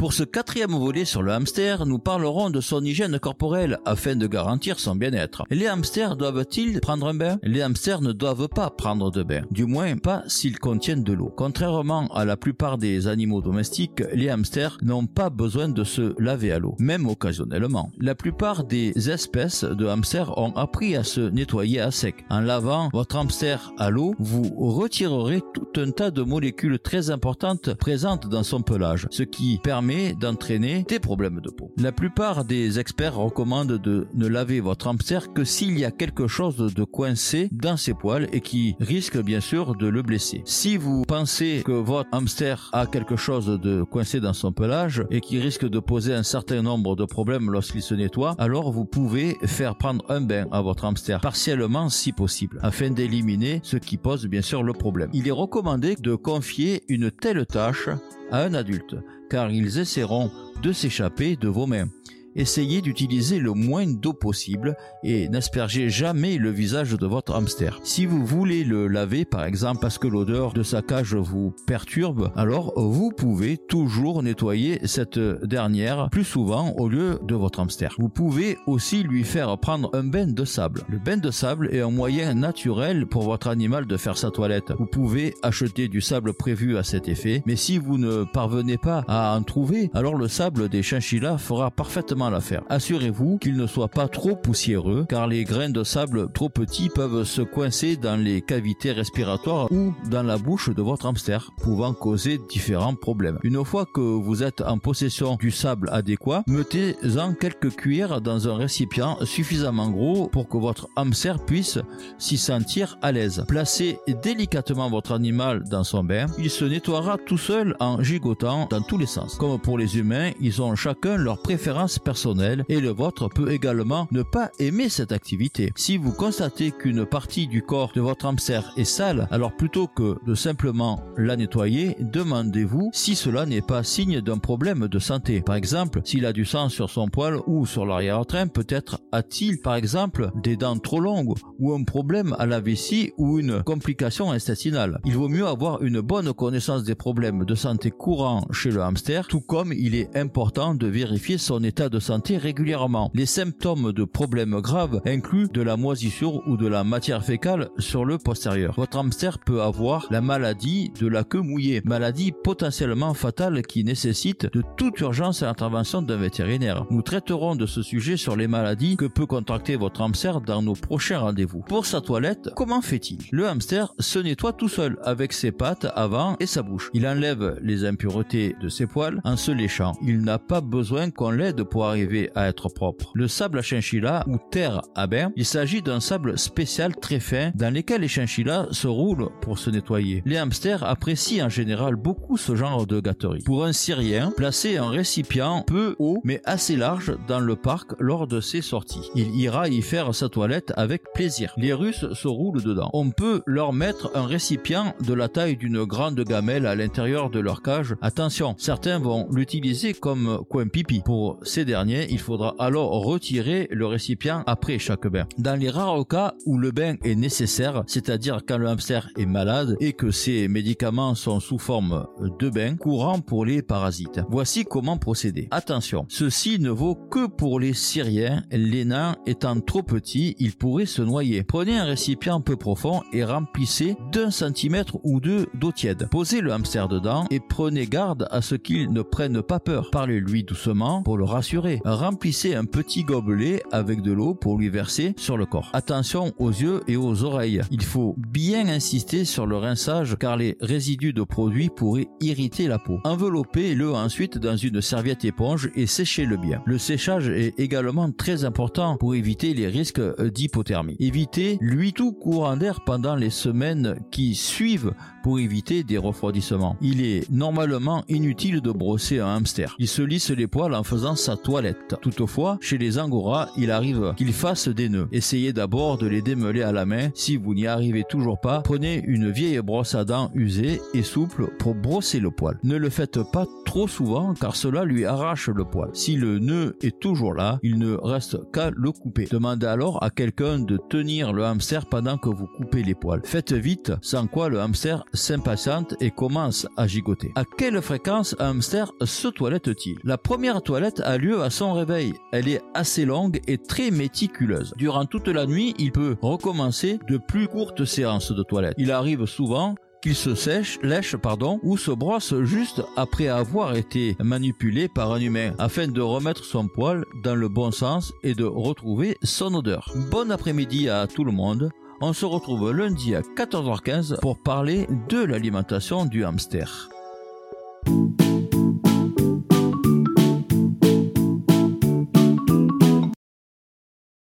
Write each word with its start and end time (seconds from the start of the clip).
Pour 0.00 0.14
ce 0.14 0.22
quatrième 0.24 0.70
volet 0.70 1.04
sur 1.04 1.20
le 1.20 1.30
hamster, 1.30 1.84
nous 1.84 1.98
parlerons 1.98 2.48
de 2.48 2.62
son 2.62 2.82
hygiène 2.82 3.18
corporelle 3.18 3.80
afin 3.84 4.16
de 4.16 4.26
garantir 4.26 4.80
son 4.80 4.96
bien-être. 4.96 5.44
Les 5.50 5.66
hamsters 5.66 6.16
doivent-ils 6.16 6.80
prendre 6.80 7.06
un 7.06 7.12
bain? 7.12 7.38
Les 7.42 7.60
hamsters 7.60 8.00
ne 8.00 8.12
doivent 8.12 8.48
pas 8.48 8.70
prendre 8.70 9.10
de 9.10 9.22
bain, 9.22 9.42
du 9.50 9.66
moins 9.66 9.98
pas 9.98 10.22
s'ils 10.26 10.58
contiennent 10.58 11.04
de 11.04 11.12
l'eau. 11.12 11.30
Contrairement 11.36 12.08
à 12.14 12.24
la 12.24 12.38
plupart 12.38 12.78
des 12.78 13.08
animaux 13.08 13.42
domestiques, 13.42 14.02
les 14.14 14.30
hamsters 14.30 14.78
n'ont 14.80 15.04
pas 15.04 15.28
besoin 15.28 15.68
de 15.68 15.84
se 15.84 16.14
laver 16.18 16.52
à 16.52 16.58
l'eau, 16.58 16.76
même 16.78 17.06
occasionnellement. 17.06 17.92
La 17.98 18.14
plupart 18.14 18.64
des 18.64 19.10
espèces 19.10 19.64
de 19.64 19.86
hamsters 19.86 20.38
ont 20.38 20.56
appris 20.56 20.96
à 20.96 21.04
se 21.04 21.20
nettoyer 21.20 21.78
à 21.78 21.90
sec. 21.90 22.24
En 22.30 22.40
lavant 22.40 22.88
votre 22.94 23.16
hamster 23.16 23.70
à 23.76 23.90
l'eau, 23.90 24.14
vous 24.18 24.50
retirerez 24.56 25.42
tout 25.52 25.78
un 25.78 25.90
tas 25.90 26.10
de 26.10 26.22
molécules 26.22 26.78
très 26.78 27.10
importantes 27.10 27.74
présentes 27.74 28.28
dans 28.28 28.44
son 28.44 28.62
pelage, 28.62 29.06
ce 29.10 29.24
qui 29.24 29.60
permet 29.62 29.89
d'entraîner 30.18 30.84
des 30.88 30.98
problèmes 30.98 31.40
de 31.40 31.50
peau. 31.50 31.72
La 31.76 31.92
plupart 31.92 32.44
des 32.44 32.78
experts 32.78 33.16
recommandent 33.16 33.78
de 33.78 34.06
ne 34.14 34.26
laver 34.26 34.60
votre 34.60 34.86
hamster 34.86 35.32
que 35.32 35.44
s'il 35.44 35.78
y 35.78 35.84
a 35.84 35.90
quelque 35.90 36.26
chose 36.26 36.56
de 36.56 36.84
coincé 36.84 37.48
dans 37.52 37.76
ses 37.76 37.94
poils 37.94 38.28
et 38.32 38.40
qui 38.40 38.76
risque 38.80 39.18
bien 39.18 39.40
sûr 39.40 39.74
de 39.74 39.88
le 39.88 40.02
blesser. 40.02 40.42
Si 40.44 40.76
vous 40.76 41.02
pensez 41.02 41.62
que 41.64 41.72
votre 41.72 42.08
hamster 42.12 42.70
a 42.72 42.86
quelque 42.86 43.16
chose 43.16 43.46
de 43.46 43.82
coincé 43.82 44.20
dans 44.20 44.32
son 44.32 44.52
pelage 44.52 45.04
et 45.10 45.20
qui 45.20 45.38
risque 45.38 45.68
de 45.68 45.78
poser 45.78 46.14
un 46.14 46.22
certain 46.22 46.62
nombre 46.62 46.96
de 46.96 47.04
problèmes 47.04 47.50
lorsqu'il 47.50 47.82
se 47.82 47.94
nettoie, 47.94 48.34
alors 48.38 48.70
vous 48.70 48.84
pouvez 48.84 49.36
faire 49.44 49.76
prendre 49.76 50.04
un 50.08 50.20
bain 50.20 50.46
à 50.52 50.62
votre 50.62 50.84
hamster, 50.84 51.20
partiellement 51.20 51.88
si 51.88 52.12
possible, 52.12 52.58
afin 52.62 52.90
d'éliminer 52.90 53.60
ce 53.62 53.76
qui 53.76 53.96
pose 53.96 54.26
bien 54.26 54.42
sûr 54.42 54.62
le 54.62 54.72
problème. 54.72 55.10
Il 55.12 55.26
est 55.26 55.32
recommandé 55.32 55.96
de 55.96 56.14
confier 56.14 56.84
une 56.88 57.10
telle 57.10 57.46
tâche 57.46 57.88
à 58.30 58.42
un 58.42 58.54
adulte, 58.54 58.96
car 59.28 59.50
ils 59.50 59.78
essaieront 59.78 60.30
de 60.62 60.72
s'échapper 60.72 61.36
de 61.36 61.48
vos 61.48 61.66
mains 61.66 61.88
essayez 62.36 62.80
d'utiliser 62.80 63.38
le 63.38 63.52
moins 63.52 63.86
d'eau 63.86 64.12
possible 64.12 64.76
et 65.02 65.28
n'aspergez 65.28 65.90
jamais 65.90 66.36
le 66.36 66.50
visage 66.50 66.92
de 66.92 67.06
votre 67.06 67.34
hamster. 67.34 67.78
Si 67.82 68.06
vous 68.06 68.24
voulez 68.24 68.64
le 68.64 68.88
laver 68.88 69.24
par 69.24 69.44
exemple 69.44 69.80
parce 69.80 69.98
que 69.98 70.08
l'odeur 70.08 70.52
de 70.52 70.62
sa 70.62 70.82
cage 70.82 71.14
vous 71.14 71.54
perturbe, 71.66 72.30
alors 72.36 72.72
vous 72.76 73.10
pouvez 73.10 73.56
toujours 73.56 74.22
nettoyer 74.22 74.86
cette 74.86 75.18
dernière 75.18 76.08
plus 76.10 76.24
souvent 76.24 76.72
au 76.76 76.88
lieu 76.88 77.18
de 77.22 77.34
votre 77.34 77.60
hamster. 77.60 77.94
Vous 77.98 78.08
pouvez 78.08 78.58
aussi 78.66 79.02
lui 79.02 79.24
faire 79.24 79.58
prendre 79.58 79.90
un 79.94 80.04
bain 80.04 80.26
de 80.26 80.44
sable. 80.44 80.82
Le 80.88 80.98
bain 80.98 81.16
de 81.16 81.30
sable 81.30 81.68
est 81.72 81.80
un 81.80 81.90
moyen 81.90 82.34
naturel 82.34 83.06
pour 83.06 83.22
votre 83.22 83.48
animal 83.48 83.86
de 83.86 83.96
faire 83.96 84.16
sa 84.16 84.30
toilette. 84.30 84.72
Vous 84.78 84.86
pouvez 84.86 85.34
acheter 85.42 85.88
du 85.88 86.00
sable 86.00 86.34
prévu 86.34 86.76
à 86.76 86.82
cet 86.82 87.08
effet, 87.08 87.42
mais 87.46 87.56
si 87.56 87.78
vous 87.78 87.98
ne 87.98 88.24
parvenez 88.24 88.78
pas 88.78 89.04
à 89.08 89.36
en 89.36 89.42
trouver, 89.42 89.90
alors 89.94 90.14
le 90.14 90.28
sable 90.28 90.68
des 90.68 90.82
chinchillas 90.82 91.38
fera 91.38 91.70
parfaitement 91.70 92.19
l'affaire. 92.28 92.62
Assurez-vous 92.68 93.38
qu'il 93.38 93.56
ne 93.56 93.66
soit 93.66 93.88
pas 93.88 94.08
trop 94.08 94.36
poussiéreux 94.36 95.06
car 95.08 95.26
les 95.26 95.44
grains 95.44 95.70
de 95.70 95.84
sable 95.84 96.30
trop 96.32 96.48
petits 96.48 96.90
peuvent 96.90 97.24
se 97.24 97.42
coincer 97.42 97.96
dans 97.96 98.16
les 98.16 98.42
cavités 98.42 98.92
respiratoires 98.92 99.70
ou 99.70 99.94
dans 100.10 100.22
la 100.22 100.36
bouche 100.36 100.68
de 100.68 100.82
votre 100.82 101.06
hamster, 101.06 101.50
pouvant 101.62 101.94
causer 101.94 102.38
différents 102.50 102.94
problèmes. 102.94 103.38
Une 103.42 103.64
fois 103.64 103.86
que 103.86 104.00
vous 104.00 104.42
êtes 104.42 104.60
en 104.60 104.78
possession 104.78 105.36
du 105.36 105.50
sable 105.50 105.88
adéquat, 105.92 106.42
mettez-en 106.46 107.34
quelques 107.34 107.70
cuillères 107.70 108.20
dans 108.20 108.48
un 108.48 108.56
récipient 108.56 109.16
suffisamment 109.24 109.90
gros 109.90 110.28
pour 110.28 110.48
que 110.48 110.56
votre 110.56 110.88
hamster 110.96 111.38
puisse 111.44 111.78
s'y 112.18 112.36
sentir 112.36 112.98
à 113.02 113.12
l'aise. 113.12 113.44
Placez 113.48 113.98
délicatement 114.22 114.90
votre 114.90 115.12
animal 115.12 115.62
dans 115.68 115.84
son 115.84 116.02
bain, 116.02 116.26
il 116.38 116.50
se 116.50 116.64
nettoiera 116.64 117.18
tout 117.18 117.38
seul 117.38 117.76
en 117.80 118.02
gigotant 118.02 118.66
dans 118.70 118.82
tous 118.82 118.98
les 118.98 119.06
sens. 119.06 119.36
Comme 119.36 119.58
pour 119.60 119.78
les 119.78 119.98
humains, 119.98 120.30
ils 120.40 120.60
ont 120.62 120.74
chacun 120.74 121.16
leur 121.16 121.40
préférence 121.42 121.98
personnel 122.10 122.64
et 122.68 122.80
le 122.80 122.88
vôtre 122.88 123.28
peut 123.28 123.52
également 123.52 124.08
ne 124.10 124.22
pas 124.24 124.50
aimer 124.58 124.88
cette 124.88 125.12
activité. 125.12 125.72
Si 125.76 125.96
vous 125.96 126.10
constatez 126.10 126.72
qu'une 126.72 127.06
partie 127.06 127.46
du 127.46 127.62
corps 127.62 127.92
de 127.94 128.00
votre 128.00 128.26
hamster 128.26 128.72
est 128.76 128.82
sale, 128.82 129.28
alors 129.30 129.54
plutôt 129.54 129.86
que 129.86 130.16
de 130.26 130.34
simplement 130.34 131.04
la 131.16 131.36
nettoyer, 131.36 131.96
demandez-vous 132.00 132.90
si 132.92 133.14
cela 133.14 133.46
n'est 133.46 133.60
pas 133.60 133.84
signe 133.84 134.20
d'un 134.20 134.38
problème 134.38 134.88
de 134.88 134.98
santé. 134.98 135.40
Par 135.40 135.54
exemple, 135.54 136.00
s'il 136.02 136.26
a 136.26 136.32
du 136.32 136.44
sang 136.44 136.68
sur 136.68 136.90
son 136.90 137.06
poil 137.06 137.38
ou 137.46 137.64
sur 137.64 137.86
l'arrière-train, 137.86 138.48
peut-être 138.48 138.98
a-t-il 139.12 139.60
par 139.60 139.76
exemple 139.76 140.32
des 140.42 140.56
dents 140.56 140.78
trop 140.78 140.98
longues 140.98 141.36
ou 141.60 141.72
un 141.72 141.84
problème 141.84 142.34
à 142.40 142.46
la 142.46 142.58
vessie 142.58 143.12
ou 143.18 143.38
une 143.38 143.62
complication 143.62 144.32
intestinale. 144.32 144.98
Il 145.04 145.14
vaut 145.14 145.28
mieux 145.28 145.46
avoir 145.46 145.80
une 145.80 146.00
bonne 146.00 146.32
connaissance 146.32 146.82
des 146.82 146.96
problèmes 146.96 147.44
de 147.44 147.54
santé 147.54 147.92
courants 147.92 148.48
chez 148.50 148.72
le 148.72 148.82
hamster, 148.82 149.28
tout 149.28 149.42
comme 149.42 149.72
il 149.72 149.94
est 149.94 150.16
important 150.16 150.74
de 150.74 150.88
vérifier 150.88 151.38
son 151.38 151.62
état 151.62 151.88
de 151.88 151.99
santé 152.00 152.36
régulièrement. 152.36 153.10
Les 153.14 153.26
symptômes 153.26 153.92
de 153.92 154.04
problèmes 154.04 154.60
graves 154.60 155.00
incluent 155.06 155.48
de 155.52 155.62
la 155.62 155.76
moisissure 155.76 156.42
ou 156.46 156.56
de 156.56 156.66
la 156.66 156.84
matière 156.84 157.24
fécale 157.24 157.70
sur 157.78 158.04
le 158.04 158.18
postérieur. 158.18 158.74
Votre 158.76 158.98
hamster 158.98 159.38
peut 159.38 159.62
avoir 159.62 160.06
la 160.10 160.20
maladie 160.20 160.90
de 161.00 161.06
la 161.06 161.24
queue 161.24 161.40
mouillée, 161.40 161.82
maladie 161.84 162.32
potentiellement 162.32 163.14
fatale 163.14 163.62
qui 163.62 163.84
nécessite 163.84 164.52
de 164.52 164.62
toute 164.76 164.98
urgence 165.00 165.42
l'intervention 165.42 166.02
d'un 166.02 166.16
vétérinaire. 166.16 166.86
Nous 166.90 167.02
traiterons 167.02 167.56
de 167.56 167.66
ce 167.66 167.82
sujet 167.82 168.16
sur 168.16 168.36
les 168.36 168.48
maladies 168.48 168.96
que 168.96 169.06
peut 169.06 169.26
contracter 169.26 169.76
votre 169.76 170.02
hamster 170.02 170.40
dans 170.40 170.62
nos 170.62 170.74
prochains 170.74 171.18
rendez-vous. 171.18 171.60
Pour 171.60 171.86
sa 171.86 172.00
toilette, 172.00 172.50
comment 172.56 172.80
fait-il? 172.80 173.18
Le 173.32 173.48
hamster 173.48 173.92
se 173.98 174.18
nettoie 174.18 174.52
tout 174.52 174.68
seul 174.68 174.98
avec 175.02 175.32
ses 175.32 175.52
pattes 175.52 175.86
avant 175.94 176.36
et 176.40 176.46
sa 176.46 176.62
bouche. 176.62 176.90
Il 176.94 177.06
enlève 177.06 177.58
les 177.62 177.84
impuretés 177.84 178.56
de 178.60 178.68
ses 178.68 178.86
poils 178.86 179.20
en 179.24 179.36
se 179.36 179.50
léchant. 179.50 179.92
Il 180.02 180.22
n'a 180.22 180.38
pas 180.38 180.60
besoin 180.60 181.10
qu'on 181.10 181.30
l'aide 181.30 181.62
pour 181.64 181.86
arriver 181.90 182.30
à 182.34 182.48
être 182.48 182.68
propre. 182.68 183.10
Le 183.14 183.28
sable 183.28 183.58
à 183.58 183.62
chinchilla 183.62 184.24
ou 184.26 184.38
terre 184.50 184.82
à 184.94 185.06
bain, 185.06 185.32
il 185.36 185.44
s'agit 185.44 185.82
d'un 185.82 186.00
sable 186.00 186.38
spécial 186.38 186.96
très 186.96 187.20
fin 187.20 187.50
dans 187.54 187.72
lequel 187.72 188.00
les 188.00 188.08
chinchillas 188.08 188.68
se 188.70 188.88
roulent 188.88 189.28
pour 189.42 189.58
se 189.58 189.70
nettoyer. 189.70 190.22
Les 190.24 190.38
hamsters 190.38 190.82
apprécient 190.84 191.46
en 191.46 191.48
général 191.48 191.96
beaucoup 191.96 192.36
ce 192.36 192.56
genre 192.56 192.86
de 192.86 193.00
gâterie. 193.00 193.42
Pour 193.44 193.64
un 193.64 193.72
Syrien, 193.72 194.32
placez 194.36 194.76
un 194.76 194.88
récipient 194.88 195.64
peu 195.66 195.96
haut 195.98 196.20
mais 196.24 196.40
assez 196.44 196.76
large 196.76 197.16
dans 197.28 197.40
le 197.40 197.56
parc 197.56 197.92
lors 197.98 198.26
de 198.26 198.40
ses 198.40 198.62
sorties. 198.62 199.10
Il 199.14 199.34
ira 199.36 199.68
y 199.68 199.82
faire 199.82 200.14
sa 200.14 200.28
toilette 200.28 200.72
avec 200.76 201.02
plaisir. 201.14 201.52
Les 201.56 201.72
Russes 201.72 202.12
se 202.12 202.28
roulent 202.28 202.62
dedans. 202.62 202.90
On 202.92 203.10
peut 203.10 203.42
leur 203.46 203.72
mettre 203.72 204.10
un 204.14 204.26
récipient 204.26 204.94
de 205.00 205.14
la 205.14 205.28
taille 205.28 205.56
d'une 205.56 205.84
grande 205.84 206.20
gamelle 206.20 206.66
à 206.66 206.74
l'intérieur 206.74 207.30
de 207.30 207.40
leur 207.40 207.62
cage. 207.62 207.94
Attention, 208.02 208.54
certains 208.58 208.98
vont 208.98 209.28
l'utiliser 209.32 209.94
comme 209.94 210.40
coin 210.48 210.68
pipi. 210.68 211.02
Pour 211.04 211.38
ces 211.42 211.64
il 211.88 212.18
faudra 212.18 212.54
alors 212.58 212.90
retirer 213.04 213.68
le 213.70 213.86
récipient 213.86 214.42
après 214.46 214.78
chaque 214.78 215.06
bain. 215.06 215.26
Dans 215.38 215.58
les 215.58 215.70
rares 215.70 216.06
cas 216.06 216.34
où 216.46 216.58
le 216.58 216.70
bain 216.70 216.96
est 217.04 217.14
nécessaire, 217.14 217.82
c'est-à-dire 217.86 218.40
quand 218.46 218.58
le 218.58 218.68
hamster 218.68 219.08
est 219.16 219.26
malade 219.26 219.76
et 219.80 219.92
que 219.92 220.10
ses 220.10 220.48
médicaments 220.48 221.14
sont 221.14 221.40
sous 221.40 221.58
forme 221.58 222.06
de 222.38 222.50
bain 222.50 222.76
courant 222.76 223.20
pour 223.20 223.44
les 223.44 223.62
parasites. 223.62 224.20
Voici 224.28 224.64
comment 224.64 224.96
procéder. 224.96 225.48
Attention, 225.50 226.06
ceci 226.08 226.58
ne 226.58 226.70
vaut 226.70 226.94
que 226.94 227.26
pour 227.26 227.60
les 227.60 227.74
Syriens, 227.74 228.42
les 228.50 228.84
nains 228.84 229.16
étant 229.26 229.60
trop 229.60 229.82
petits, 229.82 230.36
ils 230.38 230.56
pourraient 230.56 230.86
se 230.86 231.02
noyer. 231.02 231.42
Prenez 231.42 231.76
un 231.76 231.84
récipient 231.84 232.40
peu 232.40 232.56
profond 232.56 233.02
et 233.12 233.24
remplissez 233.24 233.96
d'un 234.12 234.30
centimètre 234.30 234.98
ou 235.04 235.20
deux 235.20 235.46
d'eau 235.54 235.72
tiède. 235.72 236.08
Posez 236.10 236.40
le 236.40 236.52
hamster 236.52 236.88
dedans 236.88 237.26
et 237.30 237.40
prenez 237.40 237.86
garde 237.86 238.28
à 238.30 238.42
ce 238.42 238.54
qu'il 238.54 238.92
ne 238.92 239.02
prenne 239.02 239.42
pas 239.42 239.60
peur. 239.60 239.90
Parlez-lui 239.90 240.44
doucement 240.44 241.02
pour 241.02 241.16
le 241.16 241.24
rassurer 241.24 241.69
Remplissez 241.84 242.54
un 242.54 242.64
petit 242.64 243.04
gobelet 243.04 243.62
avec 243.72 244.02
de 244.02 244.12
l'eau 244.12 244.34
pour 244.34 244.58
lui 244.58 244.68
verser 244.68 245.14
sur 245.16 245.36
le 245.36 245.46
corps. 245.46 245.70
Attention 245.72 246.32
aux 246.38 246.50
yeux 246.50 246.80
et 246.88 246.96
aux 246.96 247.24
oreilles. 247.24 247.60
Il 247.70 247.82
faut 247.82 248.14
bien 248.16 248.68
insister 248.68 249.24
sur 249.24 249.46
le 249.46 249.56
rinçage 249.56 250.16
car 250.18 250.36
les 250.36 250.56
résidus 250.60 251.12
de 251.12 251.22
produits 251.22 251.68
pourraient 251.68 252.08
irriter 252.20 252.68
la 252.68 252.78
peau. 252.78 252.98
Enveloppez-le 253.04 253.92
ensuite 253.92 254.38
dans 254.38 254.56
une 254.56 254.80
serviette 254.80 255.24
éponge 255.24 255.70
et 255.74 255.86
séchez-le 255.86 256.36
bien. 256.36 256.62
Le 256.66 256.78
séchage 256.78 257.28
est 257.28 257.58
également 257.58 258.10
très 258.10 258.44
important 258.44 258.96
pour 258.96 259.14
éviter 259.14 259.54
les 259.54 259.68
risques 259.68 260.00
d'hypothermie. 260.20 260.96
Évitez 260.98 261.58
lui 261.60 261.92
tout 261.92 262.12
courant 262.12 262.56
d'air 262.56 262.80
pendant 262.84 263.16
les 263.16 263.30
semaines 263.30 263.96
qui 264.10 264.34
suivent 264.34 264.92
pour 265.22 265.38
éviter 265.38 265.82
des 265.82 265.98
refroidissements. 265.98 266.76
Il 266.80 267.04
est 267.04 267.30
normalement 267.30 268.04
inutile 268.08 268.60
de 268.60 268.72
brosser 268.72 269.20
un 269.20 269.36
hamster. 269.36 269.76
Il 269.78 269.88
se 269.88 270.02
lisse 270.02 270.30
les 270.30 270.46
poils 270.46 270.74
en 270.74 270.82
faisant 270.82 271.14
sa 271.14 271.36
toile 271.36 271.59
Toutefois, 272.00 272.58
chez 272.60 272.78
les 272.78 272.98
angoras, 272.98 273.48
il 273.56 273.70
arrive 273.70 274.14
qu'ils 274.16 274.32
fassent 274.32 274.68
des 274.68 274.88
nœuds. 274.88 275.08
Essayez 275.12 275.52
d'abord 275.52 275.98
de 275.98 276.06
les 276.06 276.22
démêler 276.22 276.62
à 276.62 276.72
la 276.72 276.86
main. 276.86 277.10
Si 277.14 277.36
vous 277.36 277.54
n'y 277.54 277.66
arrivez 277.66 278.04
toujours 278.08 278.40
pas, 278.40 278.60
prenez 278.60 279.02
une 279.06 279.30
vieille 279.30 279.60
brosse 279.60 279.94
à 279.94 280.04
dents 280.04 280.30
usée 280.34 280.80
et 280.94 281.02
souple 281.02 281.48
pour 281.58 281.74
brosser 281.74 282.20
le 282.20 282.30
poil. 282.30 282.58
Ne 282.62 282.76
le 282.76 282.90
faites 282.90 283.18
pas 283.32 283.46
trop 283.64 283.88
souvent 283.88 284.34
car 284.34 284.56
cela 284.56 284.84
lui 284.84 285.04
arrache 285.04 285.48
le 285.48 285.64
poil. 285.64 285.90
Si 285.92 286.16
le 286.16 286.38
nœud 286.38 286.76
est 286.82 286.98
toujours 286.98 287.34
là, 287.34 287.58
il 287.62 287.78
ne 287.78 287.94
reste 287.94 288.38
qu'à 288.52 288.70
le 288.70 288.92
couper. 288.92 289.28
Demandez 289.30 289.66
alors 289.66 290.02
à 290.02 290.10
quelqu'un 290.10 290.58
de 290.58 290.78
tenir 290.88 291.32
le 291.32 291.44
hamster 291.44 291.86
pendant 291.86 292.16
que 292.16 292.28
vous 292.28 292.46
coupez 292.46 292.82
les 292.82 292.94
poils. 292.94 293.22
Faites 293.24 293.52
vite, 293.52 293.92
sans 294.02 294.26
quoi 294.26 294.48
le 294.48 294.60
hamster 294.60 295.04
s'impatiente 295.12 295.94
et 296.00 296.10
commence 296.10 296.66
à 296.76 296.86
gigoter. 296.86 297.32
À 297.34 297.44
quelle 297.58 297.80
fréquence 297.80 298.34
un 298.38 298.50
hamster 298.50 298.92
se 299.04 299.28
toilette-t-il? 299.28 299.98
La 300.04 300.18
première 300.18 300.62
toilette 300.62 301.00
a 301.00 301.18
lieu 301.18 301.42
son 301.50 301.72
réveil. 301.72 302.14
Elle 302.32 302.48
est 302.48 302.62
assez 302.74 303.04
longue 303.04 303.40
et 303.46 303.58
très 303.58 303.90
méticuleuse. 303.90 304.72
Durant 304.76 305.04
toute 305.04 305.28
la 305.28 305.46
nuit, 305.46 305.74
il 305.78 305.92
peut 305.92 306.16
recommencer 306.22 306.98
de 307.08 307.18
plus 307.18 307.48
courtes 307.48 307.84
séances 307.84 308.32
de 308.32 308.42
toilette. 308.42 308.74
Il 308.78 308.92
arrive 308.92 309.26
souvent 309.26 309.74
qu'il 310.02 310.14
se 310.14 310.34
sèche, 310.34 310.78
lèche 310.82 311.16
pardon, 311.16 311.60
ou 311.62 311.76
se 311.76 311.90
brosse 311.90 312.34
juste 312.42 312.82
après 312.96 313.28
avoir 313.28 313.76
été 313.76 314.16
manipulé 314.18 314.88
par 314.88 315.12
un 315.12 315.20
humain 315.20 315.52
afin 315.58 315.88
de 315.88 316.00
remettre 316.00 316.44
son 316.44 316.68
poil 316.68 317.04
dans 317.22 317.34
le 317.34 317.48
bon 317.48 317.70
sens 317.70 318.12
et 318.22 318.34
de 318.34 318.44
retrouver 318.44 319.16
son 319.22 319.54
odeur. 319.54 319.92
Bon 320.10 320.30
après-midi 320.30 320.88
à 320.88 321.06
tout 321.06 321.24
le 321.24 321.32
monde. 321.32 321.70
On 322.00 322.14
se 322.14 322.24
retrouve 322.24 322.72
lundi 322.72 323.14
à 323.14 323.20
14h15 323.20 324.20
pour 324.20 324.42
parler 324.42 324.88
de 325.10 325.22
l'alimentation 325.22 326.06
du 326.06 326.24
hamster. 326.24 326.88